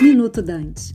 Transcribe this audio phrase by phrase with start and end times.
[0.00, 0.94] Minuto Dante.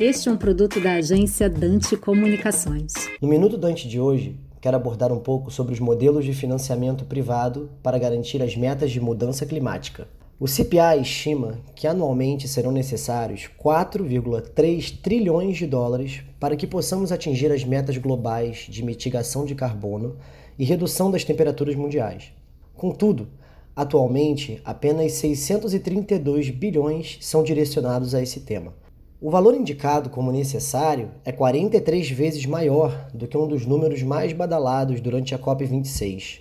[0.00, 2.92] Este é um produto da agência Dante Comunicações.
[3.22, 7.70] No Minuto Dante de hoje, quero abordar um pouco sobre os modelos de financiamento privado
[7.80, 10.08] para garantir as metas de mudança climática.
[10.38, 17.52] O CPI estima que anualmente serão necessários 4,3 trilhões de dólares para que possamos atingir
[17.52, 20.16] as metas globais de mitigação de carbono
[20.58, 22.32] e redução das temperaturas mundiais.
[22.74, 23.28] Contudo,
[23.74, 28.74] atualmente apenas 632 bilhões são direcionados a esse tema.
[29.20, 34.32] O valor indicado como necessário é 43 vezes maior do que um dos números mais
[34.32, 36.40] badalados durante a COP26,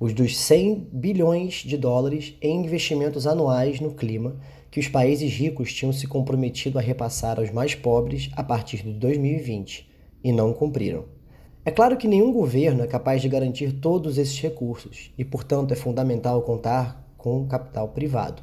[0.00, 4.36] os dos 100 bilhões de dólares em investimentos anuais no clima
[4.70, 8.92] que os países ricos tinham se comprometido a repassar aos mais pobres a partir de
[8.92, 9.88] 2020
[10.22, 11.04] e não cumpriram.
[11.64, 15.76] É claro que nenhum governo é capaz de garantir todos esses recursos e, portanto, é
[15.76, 18.42] fundamental contar com capital privado.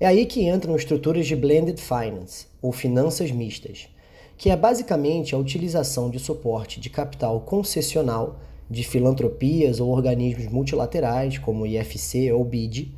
[0.00, 3.88] É aí que entram estruturas de blended finance, ou finanças mistas,
[4.36, 11.38] que é basicamente a utilização de suporte de capital concessional de filantropias ou organismos multilaterais,
[11.38, 12.92] como IFC ou BID,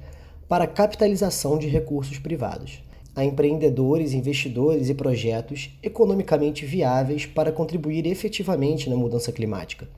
[0.49, 2.81] para capitalização de recursos privados,
[3.17, 9.89] a empreendedores, investidores e projetos economicamente viáveis para contribuir efetivamente na mudança climática.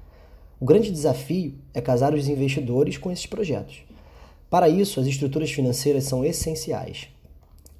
[0.60, 3.82] O grande desafio é casar os investidores com esses projetos.
[4.48, 7.08] Para isso, as estruturas financeiras são essenciais.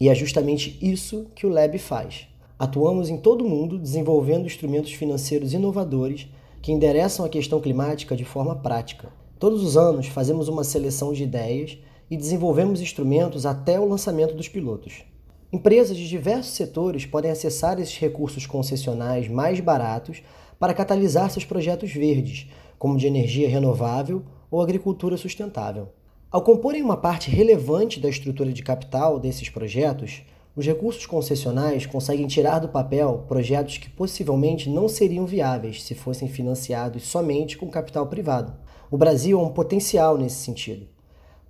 [0.01, 2.27] E é justamente isso que o Lab faz.
[2.59, 6.27] Atuamos em todo o mundo desenvolvendo instrumentos financeiros inovadores
[6.61, 9.09] que endereçam a questão climática de forma prática.
[9.39, 11.79] Todos os anos fazemos uma seleção de ideias
[12.11, 15.05] e desenvolvemos instrumentos até o lançamento dos pilotos.
[15.51, 20.23] Empresas de diversos setores podem acessar esses recursos concessionais mais baratos
[20.59, 25.89] para catalisar seus projetos verdes, como de energia renovável ou agricultura sustentável.
[26.31, 30.21] Ao comporem uma parte relevante da estrutura de capital desses projetos,
[30.55, 36.29] os recursos concessionais conseguem tirar do papel projetos que possivelmente não seriam viáveis se fossem
[36.29, 38.53] financiados somente com capital privado.
[38.91, 40.98] O Brasil é um potencial nesse sentido.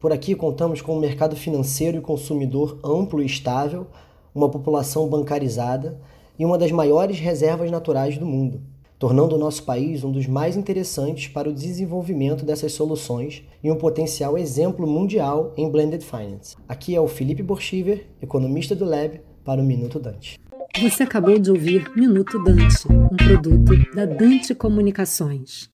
[0.01, 3.87] Por aqui contamos com um mercado financeiro e consumidor amplo e estável,
[4.35, 6.01] uma população bancarizada
[6.39, 8.63] e uma das maiores reservas naturais do mundo
[8.99, 13.77] tornando o nosso país um dos mais interessantes para o desenvolvimento dessas soluções e um
[13.77, 16.57] potencial exemplo mundial em Blended Finance.
[16.69, 20.39] Aqui é o Felipe Borchiver, economista do Lab, para o Minuto Dante.
[20.81, 25.71] Você acabou de ouvir Minuto Dante, um produto da Dante Comunicações.